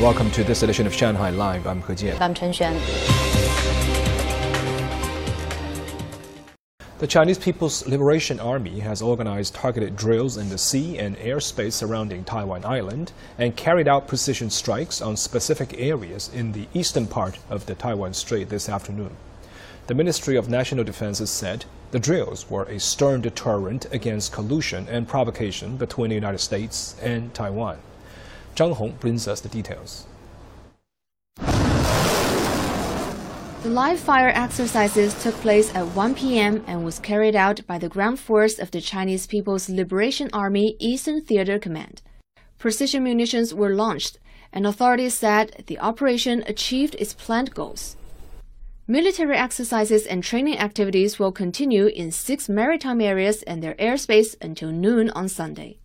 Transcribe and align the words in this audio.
Welcome 0.00 0.30
to 0.30 0.44
this 0.44 0.62
edition 0.62 0.86
of 0.86 0.94
Shanghai 0.94 1.30
Live. 1.30 1.66
I'm 1.66 1.82
He 1.82 1.92
Jian. 1.92 2.20
I'm 2.20 2.32
Chen 2.32 2.52
Xuan. 2.52 2.78
The 7.00 7.06
Chinese 7.08 7.36
People's 7.36 7.84
Liberation 7.84 8.38
Army 8.38 8.78
has 8.78 9.02
organized 9.02 9.56
targeted 9.56 9.96
drills 9.96 10.36
in 10.36 10.50
the 10.50 10.56
sea 10.56 10.98
and 10.98 11.16
airspace 11.16 11.72
surrounding 11.72 12.22
Taiwan 12.22 12.64
Island 12.64 13.10
and 13.38 13.56
carried 13.56 13.88
out 13.88 14.06
precision 14.06 14.50
strikes 14.50 15.02
on 15.02 15.16
specific 15.16 15.80
areas 15.80 16.30
in 16.32 16.52
the 16.52 16.68
eastern 16.74 17.08
part 17.08 17.40
of 17.50 17.66
the 17.66 17.74
Taiwan 17.74 18.14
Strait 18.14 18.50
this 18.50 18.68
afternoon. 18.68 19.16
The 19.88 19.96
Ministry 19.96 20.36
of 20.36 20.48
National 20.48 20.84
Defense 20.84 21.18
has 21.18 21.30
said 21.30 21.64
the 21.90 21.98
drills 21.98 22.48
were 22.48 22.66
a 22.66 22.78
stern 22.78 23.20
deterrent 23.20 23.92
against 23.92 24.30
collusion 24.30 24.86
and 24.88 25.08
provocation 25.08 25.76
between 25.76 26.10
the 26.10 26.14
United 26.14 26.38
States 26.38 26.94
and 27.02 27.34
Taiwan. 27.34 27.78
Zhang 28.58 28.74
Hong 28.74 28.90
brings 28.98 29.28
us 29.28 29.40
the 29.40 29.48
details. 29.48 30.04
The 33.62 33.70
live 33.70 34.00
fire 34.00 34.32
exercises 34.34 35.14
took 35.22 35.36
place 35.36 35.72
at 35.76 35.86
1 35.86 36.16
p.m. 36.16 36.64
and 36.66 36.84
was 36.84 36.98
carried 36.98 37.36
out 37.36 37.64
by 37.68 37.78
the 37.78 37.88
ground 37.88 38.18
force 38.18 38.58
of 38.58 38.72
the 38.72 38.80
Chinese 38.80 39.28
People's 39.28 39.68
Liberation 39.68 40.28
Army 40.32 40.74
Eastern 40.80 41.20
Theater 41.20 41.60
Command. 41.60 42.02
Precision 42.58 43.04
munitions 43.04 43.54
were 43.54 43.76
launched, 43.76 44.18
and 44.52 44.66
authorities 44.66 45.14
said 45.14 45.62
the 45.68 45.78
operation 45.78 46.42
achieved 46.48 46.96
its 46.96 47.14
planned 47.14 47.54
goals. 47.54 47.94
Military 48.88 49.36
exercises 49.36 50.04
and 50.04 50.24
training 50.24 50.58
activities 50.58 51.20
will 51.20 51.30
continue 51.30 51.86
in 51.86 52.10
six 52.10 52.48
maritime 52.48 53.00
areas 53.00 53.44
and 53.44 53.62
their 53.62 53.74
airspace 53.74 54.34
until 54.42 54.72
noon 54.72 55.10
on 55.10 55.28
Sunday. 55.28 55.78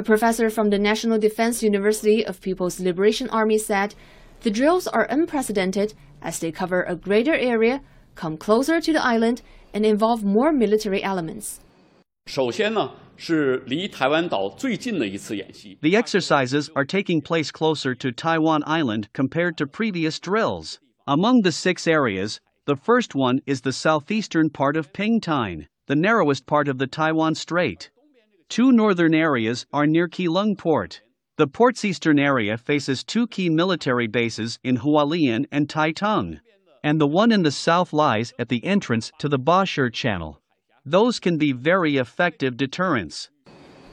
A 0.00 0.02
professor 0.02 0.48
from 0.48 0.70
the 0.70 0.78
National 0.78 1.18
Defense 1.18 1.62
University 1.62 2.24
of 2.24 2.40
People's 2.40 2.80
Liberation 2.80 3.28
Army 3.28 3.58
said 3.58 3.94
the 4.40 4.50
drills 4.50 4.86
are 4.86 5.06
unprecedented 5.10 5.92
as 6.22 6.38
they 6.38 6.50
cover 6.50 6.84
a 6.84 6.96
greater 6.96 7.34
area, 7.34 7.82
come 8.14 8.38
closer 8.38 8.80
to 8.80 8.94
the 8.94 9.04
island, 9.04 9.42
and 9.74 9.84
involve 9.84 10.24
more 10.24 10.52
military 10.52 11.02
elements. 11.02 11.60
The 15.82 15.96
exercises 15.96 16.70
are 16.74 16.84
taking 16.86 17.20
place 17.20 17.50
closer 17.50 17.94
to 17.94 18.10
Taiwan 18.10 18.62
Island 18.64 19.10
compared 19.12 19.58
to 19.58 19.66
previous 19.66 20.18
drills. 20.18 20.80
Among 21.06 21.42
the 21.42 21.52
six 21.52 21.86
areas, 21.86 22.40
the 22.64 22.76
first 22.76 23.14
one 23.14 23.40
is 23.44 23.60
the 23.60 23.74
southeastern 23.74 24.48
part 24.48 24.78
of 24.78 24.94
Pingtan, 24.94 25.66
the 25.88 25.94
narrowest 25.94 26.46
part 26.46 26.68
of 26.68 26.78
the 26.78 26.86
Taiwan 26.86 27.34
Strait. 27.34 27.90
Two 28.50 28.72
northern 28.72 29.14
areas 29.14 29.64
are 29.72 29.86
near 29.86 30.08
Keelung 30.08 30.58
Port. 30.58 31.02
The 31.36 31.46
port's 31.46 31.84
eastern 31.84 32.18
area 32.18 32.58
faces 32.58 33.04
two 33.04 33.28
key 33.28 33.48
military 33.48 34.08
bases 34.08 34.58
in 34.64 34.78
Hualien 34.78 35.46
and 35.52 35.68
Taitung, 35.68 36.40
and 36.82 37.00
the 37.00 37.06
one 37.06 37.30
in 37.30 37.44
the 37.44 37.52
south 37.52 37.92
lies 37.92 38.32
at 38.40 38.48
the 38.48 38.64
entrance 38.64 39.12
to 39.18 39.28
the 39.28 39.38
Bashi 39.38 39.88
Channel. 39.90 40.40
Those 40.84 41.20
can 41.20 41.38
be 41.38 41.52
very 41.52 41.96
effective 41.96 42.56
deterrents. 42.56 43.30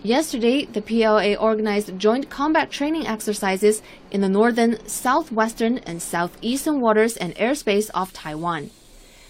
Yesterday, 0.01 0.65
the 0.65 0.81
PLA 0.81 1.35
organized 1.35 1.99
joint 1.99 2.31
combat 2.31 2.71
training 2.71 3.05
exercises 3.05 3.83
in 4.09 4.21
the 4.21 4.29
northern, 4.29 4.83
southwestern, 4.87 5.77
and 5.79 6.01
southeastern 6.01 6.81
waters 6.81 7.15
and 7.15 7.35
airspace 7.35 7.91
of 7.93 8.11
Taiwan. 8.11 8.71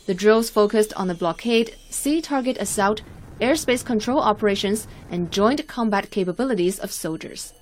The 0.05 0.13
drills 0.13 0.49
focused 0.49 0.93
on 0.93 1.09
the 1.09 1.13
blockade, 1.13 1.75
sea 1.89 2.21
target 2.21 2.55
assault, 2.61 3.01
airspace 3.39 3.83
control 3.85 4.19
operations, 4.19 4.87
and 5.09 5.31
joint 5.31 5.67
combat 5.67 6.11
capabilities 6.11 6.79
of 6.79 6.91
soldiers. 6.91 7.53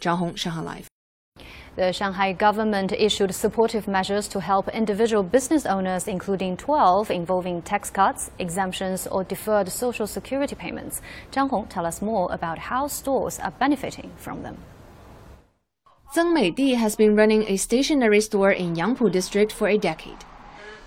Zhang 0.00 0.18
Hong, 0.18 0.34
Shanghai 0.34 0.62
Live. 0.62 0.88
The 1.76 1.92
Shanghai 1.92 2.32
government 2.32 2.92
issued 2.92 3.34
supportive 3.34 3.86
measures 3.86 4.26
to 4.28 4.40
help 4.40 4.68
individual 4.68 5.22
business 5.22 5.64
owners, 5.64 6.08
including 6.08 6.56
12 6.56 7.10
involving 7.10 7.62
tax 7.62 7.90
cuts, 7.90 8.30
exemptions, 8.38 9.06
or 9.06 9.24
deferred 9.24 9.68
social 9.68 10.06
security 10.06 10.56
payments. 10.56 11.00
Zhang 11.30 11.48
Hong 11.50 11.66
tell 11.68 11.86
us 11.86 12.02
more 12.02 12.28
about 12.32 12.58
how 12.58 12.86
stores 12.88 13.38
are 13.38 13.52
benefiting 13.52 14.10
from 14.16 14.42
them. 14.42 14.58
Zheng 16.14 16.34
Meidi 16.34 16.74
has 16.74 16.96
been 16.96 17.14
running 17.14 17.44
a 17.48 17.56
stationery 17.56 18.20
store 18.20 18.50
in 18.50 18.74
Yangpu 18.74 19.12
district 19.12 19.52
for 19.52 19.68
a 19.68 19.78
decade. 19.78 20.24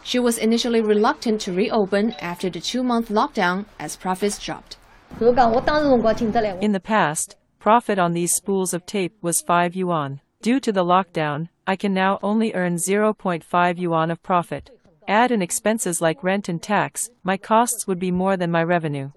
She 0.03 0.19
was 0.19 0.37
initially 0.37 0.81
reluctant 0.81 1.41
to 1.41 1.53
reopen 1.53 2.11
after 2.19 2.49
the 2.49 2.59
two-month 2.59 3.09
lockdown 3.09 3.65
as 3.79 3.95
profits 3.95 4.37
dropped. 4.37 4.77
In 5.19 6.71
the 6.71 6.81
past, 6.83 7.35
Profit 7.63 7.97
on 7.97 8.11
these 8.11 8.33
spools 8.33 8.73
of 8.73 8.85
tape 8.85 9.15
was 9.21 9.39
5 9.39 9.73
yuan. 9.73 10.19
Due 10.41 10.59
to 10.59 10.73
the 10.73 10.83
lockdown, 10.83 11.47
I 11.65 11.77
can 11.77 11.93
now 11.93 12.19
only 12.21 12.53
earn 12.53 12.75
0.5 12.75 13.77
yuan 13.77 14.11
of 14.11 14.21
profit. 14.21 14.69
Add 15.07 15.31
in 15.31 15.41
expenses 15.41 16.01
like 16.01 16.21
rent 16.25 16.49
and 16.49 16.61
tax, 16.61 17.09
my 17.23 17.37
costs 17.37 17.87
would 17.87 17.99
be 17.99 18.11
more 18.11 18.35
than 18.35 18.51
my 18.51 18.61
revenue. 18.61 19.11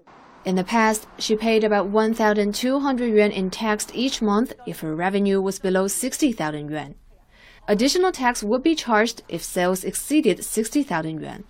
In 0.45 0.55
the 0.55 0.63
past, 0.63 1.07
she 1.19 1.35
paid 1.35 1.65
about 1.65 1.89
1,200 1.89 3.13
yuan 3.13 3.31
in 3.31 3.49
tax 3.49 3.87
each 3.93 4.21
month 4.21 4.53
if 4.65 4.79
her 4.79 4.95
revenue 4.95 5.41
was 5.41 5.59
below 5.59 5.89
60,000 5.89 6.71
yuan. 6.71 6.95
Additional 7.69 8.13
tax 8.13 8.43
would 8.43 8.63
be 8.63 8.75
charged 8.75 9.23
if 9.27 9.43
sales 9.43 9.83
exceeded 9.83 10.43
60,000 10.43 11.19
yuan. 11.19 11.43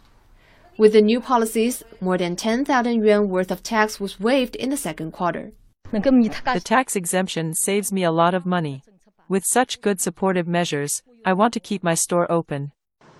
With 0.75 0.93
the 0.93 1.01
new 1.01 1.21
policies, 1.21 1.83
more 2.01 2.17
than 2.17 2.35
10,000 2.35 3.03
yuan 3.03 3.29
worth 3.29 3.51
of 3.51 3.61
tax 3.61 3.99
was 3.99 4.19
waived 4.19 4.55
in 4.55 4.71
the 4.71 4.77
second 4.77 5.11
quarter. 5.11 5.51
The 5.91 6.61
tax 6.63 6.95
exemption 6.95 7.53
saves 7.53 7.91
me 7.91 8.03
a 8.03 8.11
lot 8.11 8.33
of 8.33 8.47
money. 8.47 8.81
With 9.29 9.43
such 9.45 9.79
good 9.81 10.01
supportive 10.01 10.47
measures, 10.47 11.03
I 11.23 11.33
want 11.33 11.53
to 11.53 11.59
keep 11.59 11.83
my 11.83 11.93
store 11.93 12.29
open. 12.31 12.71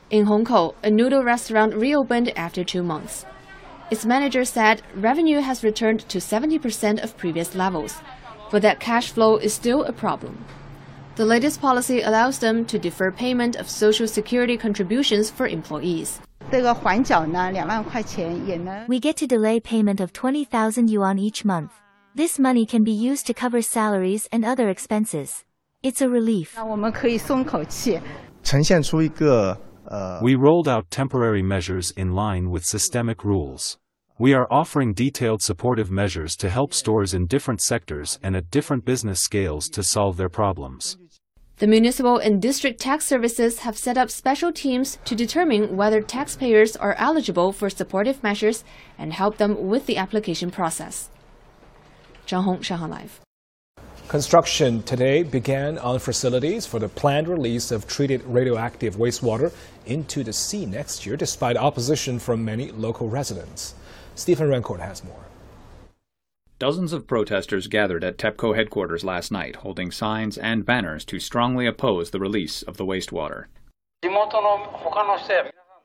In 0.09 0.25
Hongkou, 0.25 0.73
a 0.83 0.89
noodle 0.89 1.23
restaurant 1.23 1.75
reopened 1.75 2.35
after 2.35 2.63
two 2.63 2.81
months. 2.81 3.25
Its 3.91 4.05
manager 4.05 4.43
said 4.43 4.81
revenue 4.95 5.39
has 5.39 5.63
returned 5.63 6.07
to 6.09 6.17
70% 6.17 7.03
of 7.03 7.15
previous 7.15 7.53
levels, 7.53 8.01
but 8.49 8.63
that 8.63 8.79
cash 8.79 9.11
flow 9.11 9.37
is 9.37 9.53
still 9.53 9.83
a 9.83 9.93
problem. 9.93 10.45
The 11.17 11.25
latest 11.25 11.59
policy 11.59 12.01
allows 12.01 12.37
them 12.37 12.63
to 12.65 12.77
defer 12.77 13.09
payment 13.11 13.55
of 13.55 13.67
social 13.67 14.07
security 14.07 14.55
contributions 14.55 15.31
for 15.31 15.47
employees. 15.47 16.21
We 18.87 18.99
get 18.99 19.17
to 19.17 19.25
delay 19.25 19.59
payment 19.59 19.99
of 19.99 20.13
20,000 20.13 20.91
yuan 20.91 21.17
each 21.17 21.43
month. 21.43 21.71
This 22.13 22.37
money 22.37 22.67
can 22.67 22.83
be 22.83 22.91
used 22.91 23.25
to 23.25 23.33
cover 23.33 23.63
salaries 23.63 24.29
and 24.31 24.45
other 24.45 24.69
expenses. 24.69 25.43
It's 25.81 26.01
a 26.01 26.07
relief. 26.07 26.55
We 30.21 30.35
rolled 30.35 30.67
out 30.67 30.91
temporary 30.91 31.41
measures 31.41 31.89
in 31.97 32.13
line 32.13 32.51
with 32.51 32.63
systemic 32.63 33.25
rules. 33.25 33.79
We 34.19 34.33
are 34.33 34.47
offering 34.49 34.95
detailed 34.95 35.43
supportive 35.43 35.91
measures 35.91 36.35
to 36.37 36.49
help 36.49 36.73
stores 36.73 37.13
in 37.13 37.27
different 37.27 37.61
sectors 37.61 38.17
and 38.23 38.35
at 38.35 38.49
different 38.49 38.83
business 38.83 39.19
scales 39.19 39.67
to 39.69 39.83
solve 39.83 40.17
their 40.17 40.27
problems. 40.29 40.97
The 41.59 41.65
municipal 41.65 42.19
and 42.19 42.39
district 42.39 42.79
tax 42.79 43.07
services 43.07 43.59
have 43.59 43.75
set 43.75 43.97
up 43.97 44.11
special 44.11 44.53
teams 44.53 44.99
to 45.05 45.15
determine 45.15 45.75
whether 45.75 46.03
taxpayers 46.03 46.75
are 46.75 46.93
eligible 46.99 47.51
for 47.51 47.67
supportive 47.67 48.21
measures 48.21 48.63
and 48.95 49.11
help 49.11 49.37
them 49.37 49.67
with 49.67 49.87
the 49.87 49.97
application 49.97 50.51
process. 50.51 51.09
Zhang 52.27 52.43
Hong, 52.43 52.61
Shanghai 52.61 52.85
Live. 52.85 53.21
Construction 54.07 54.83
today 54.83 55.23
began 55.23 55.79
on 55.79 55.97
facilities 55.97 56.67
for 56.67 56.77
the 56.77 56.89
planned 56.89 57.27
release 57.27 57.71
of 57.71 57.87
treated 57.87 58.23
radioactive 58.25 58.97
wastewater 58.97 59.51
into 59.87 60.23
the 60.23 60.33
sea 60.33 60.67
next 60.67 61.07
year, 61.07 61.17
despite 61.17 61.57
opposition 61.57 62.19
from 62.19 62.45
many 62.45 62.69
local 62.69 63.09
residents. 63.09 63.73
Stephen 64.13 64.47
Rancourt 64.47 64.79
has 64.79 65.03
more. 65.03 65.26
Dozens 66.59 66.91
of 66.91 67.05
protesters 67.05 67.67
gathered 67.67 68.03
at 68.03 68.17
TEPCO 68.17 68.55
headquarters 68.55 69.03
last 69.03 69.31
night, 69.31 69.57
holding 69.57 69.91
signs 69.91 70.39
and 70.39 70.65
banners 70.65 71.05
to 71.05 71.19
strongly 71.19 71.67
oppose 71.67 72.09
the 72.09 72.19
release 72.19 72.63
of 72.63 72.77
the 72.77 72.85
wastewater. 72.85 73.45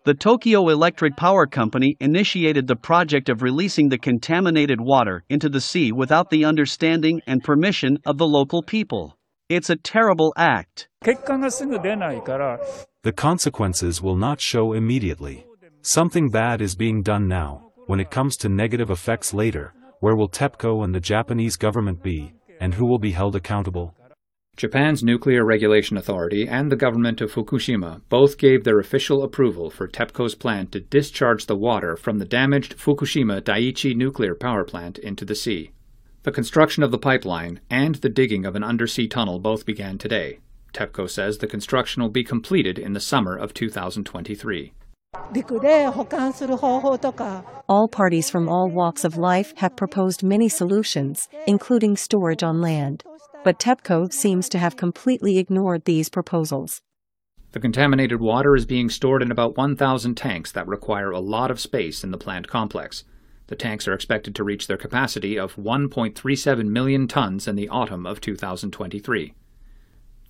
The 0.05 0.15
Tokyo 0.15 0.71
Electric 0.71 1.15
Power 1.15 1.47
Company 1.47 1.95
initiated 2.01 2.67
the 2.67 2.77
project 2.77 3.29
of 3.29 3.43
releasing 3.43 3.91
the 3.91 3.99
contaminated 3.99 4.81
water 4.81 5.25
into 5.29 5.51
the 5.51 5.61
sea 5.61 5.93
without 5.93 6.31
the 6.31 6.47
understanding 6.47 7.21
and 7.27 7.45
permission 7.45 7.99
of 8.07 8.17
the 8.17 8.27
local 8.27 8.63
people. 8.63 9.19
It's 9.51 9.69
a 9.69 9.77
terrible 9.77 10.33
act. 10.39 10.89
The 11.03 11.17
consequences 13.15 14.01
will 14.01 14.17
not 14.17 14.41
show 14.41 14.73
immediately. 14.73 15.45
Something 15.83 16.31
bad 16.31 16.63
is 16.63 16.75
being 16.75 17.03
done 17.03 17.29
now. 17.29 17.73
When 17.87 18.01
it 18.01 18.11
comes 18.11 18.39
to 18.39 18.49
negative 18.49 18.91
effects 18.91 19.35
later, 19.35 19.75
where 20.03 20.17
will 20.17 20.29
TEPCO 20.29 20.83
and 20.83 20.93
the 20.93 20.99
Japanese 20.99 21.55
government 21.55 22.03
be, 22.03 22.33
and 22.59 22.75
who 22.75 22.85
will 22.85 22.99
be 22.99 23.13
held 23.13 23.37
accountable? 23.37 23.95
Japan's 24.57 25.05
Nuclear 25.05 25.45
Regulation 25.45 25.97
Authority 25.97 26.49
and 26.49 26.73
the 26.73 26.77
government 26.77 27.21
of 27.21 27.31
Fukushima 27.31 28.01
both 28.09 28.37
gave 28.37 28.65
their 28.65 28.81
official 28.81 29.23
approval 29.23 29.71
for 29.71 29.87
TEPCO's 29.87 30.35
plan 30.35 30.67
to 30.67 30.81
discharge 30.81 31.47
the 31.47 31.55
water 31.55 31.97
from 31.97 32.19
the 32.19 32.25
damaged 32.25 32.79
Fukushima 32.79 33.41
Daiichi 33.43 33.95
nuclear 33.95 34.35
power 34.35 34.65
plant 34.65 34.99
into 34.99 35.25
the 35.25 35.37
sea. 35.37 35.71
The 36.25 36.33
construction 36.33 36.83
of 36.83 36.91
the 36.91 36.99
pipeline 36.99 37.61
and 37.71 37.95
the 37.95 38.09
digging 38.09 38.45
of 38.45 38.57
an 38.57 38.65
undersea 38.65 39.07
tunnel 39.07 39.39
both 39.39 39.65
began 39.65 39.99
today. 39.99 40.41
TEPCO 40.73 41.09
says 41.09 41.39
the 41.39 41.47
construction 41.47 42.03
will 42.03 42.11
be 42.11 42.25
completed 42.25 42.77
in 42.77 42.93
the 42.93 42.99
summer 42.99 43.37
of 43.37 43.55
2023. 43.55 44.73
All 47.69 47.87
parties 47.87 48.31
from 48.31 48.49
all 48.49 48.71
walks 48.71 49.05
of 49.05 49.19
life 49.19 49.53
have 49.57 49.77
proposed 49.77 50.23
many 50.23 50.49
solutions, 50.49 51.29
including 51.47 51.97
storage 51.97 52.43
on 52.43 52.63
land. 52.63 53.05
But 53.45 53.59
TEPCO 53.59 54.13
seems 54.13 54.49
to 54.49 54.59
have 54.59 54.77
completely 54.77 55.39
ignored 55.39 55.85
these 55.85 56.09
proposals. 56.09 56.81
The 57.53 57.61
contaminated 57.61 58.21
water 58.21 58.57
is 58.57 58.65
being 58.65 58.89
stored 58.89 59.21
in 59.21 59.31
about 59.31 59.57
1,000 59.57 60.15
tanks 60.15 60.51
that 60.53 60.67
require 60.67 61.11
a 61.11 61.21
lot 61.21 61.51
of 61.51 61.61
space 61.61 62.03
in 62.03 62.11
the 62.11 62.19
plant 62.19 62.49
complex. 62.49 63.05
The 63.49 63.57
tanks 63.57 63.87
are 63.87 63.93
expected 63.93 64.35
to 64.37 64.45
reach 64.45 64.67
their 64.67 64.79
capacity 64.79 65.39
of 65.39 65.57
1.37 65.57 66.69
million 66.69 67.07
tons 67.07 67.47
in 67.47 67.57
the 67.57 67.69
autumn 67.69 68.07
of 68.07 68.23
2023. 68.23 69.35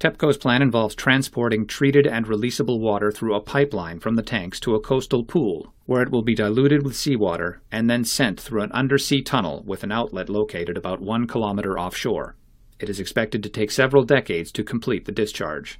TEPCO's 0.03 0.37
plan 0.37 0.63
involves 0.63 0.97
transporting 0.97 1.65
treated 1.65 2.09
and 2.09 2.27
releasable 2.27 2.81
water 2.81 3.13
through 3.13 3.37
a 3.37 3.41
pipeline 3.41 4.01
from 4.01 4.17
the 4.17 4.23
tanks 4.25 4.59
to 4.59 4.75
a 4.75 4.81
coastal 4.81 5.23
pool, 5.23 5.73
where 5.87 6.03
it 6.03 6.11
will 6.11 6.25
be 6.25 6.35
diluted 6.35 6.83
with 6.83 6.97
seawater 6.97 7.63
and 7.71 7.89
then 7.89 8.03
sent 8.03 8.41
through 8.41 8.63
an 8.63 8.73
undersea 8.73 9.23
tunnel 9.23 9.63
with 9.65 9.85
an 9.85 9.93
outlet 9.93 10.29
located 10.29 10.77
about 10.77 11.01
one 11.01 11.29
kilometer 11.29 11.79
offshore. 11.79 12.35
It 12.81 12.89
is 12.89 12.99
expected 12.99 13.45
to 13.45 13.49
take 13.49 13.71
several 13.71 14.03
decades 14.03 14.51
to 14.53 14.65
complete 14.65 15.05
the 15.05 15.13
discharge. 15.13 15.79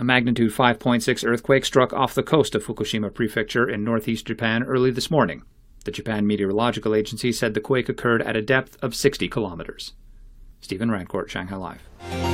A 0.00 0.04
magnitude 0.04 0.50
5.6 0.50 1.24
earthquake 1.24 1.64
struck 1.64 1.92
off 1.92 2.12
the 2.12 2.24
coast 2.24 2.56
of 2.56 2.66
Fukushima 2.66 3.14
Prefecture 3.14 3.68
in 3.68 3.84
northeast 3.84 4.26
Japan 4.26 4.64
early 4.64 4.90
this 4.90 5.12
morning. 5.12 5.44
The 5.84 5.92
Japan 5.92 6.26
Meteorological 6.26 6.92
Agency 6.92 7.30
said 7.30 7.54
the 7.54 7.60
quake 7.60 7.88
occurred 7.88 8.22
at 8.22 8.34
a 8.34 8.42
depth 8.42 8.76
of 8.82 8.96
60 8.96 9.28
kilometers. 9.28 9.92
Stephen 10.60 10.88
Rancourt, 10.88 11.28
Shanghai 11.28 11.54
Live. 11.54 12.33